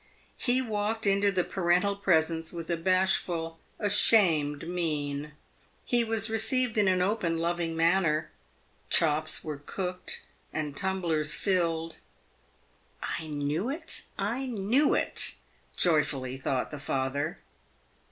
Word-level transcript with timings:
He 0.39 0.63
walked 0.63 1.05
into 1.05 1.31
the 1.31 1.43
parental 1.43 1.95
presence 1.95 2.51
with 2.51 2.71
a 2.71 2.75
bashful, 2.75 3.59
ashamed 3.77 4.67
mien. 4.67 5.33
He 5.85 6.03
was 6.03 6.27
received 6.27 6.75
in 6.79 6.87
an 6.87 7.03
open, 7.03 7.37
loving 7.37 7.75
manner. 7.75 8.31
Chops 8.89 9.41
w 9.43 9.51
r 9.51 9.57
ere 9.59 9.63
cooked, 9.63 10.23
and 10.51 10.75
tumblers 10.75 11.35
filled." 11.35 11.97
I 13.19 13.27
knew 13.27 13.69
it, 13.69 14.05
I 14.17 14.39
PAYED 14.39 14.49
WITH 14.49 14.49
GOLD. 14.49 14.69
379 14.69 14.69
knew 14.69 14.95
it!" 14.95 15.35
joyfully 15.77 16.37
thought 16.37 16.71
the 16.71 16.79
father. 16.79 17.37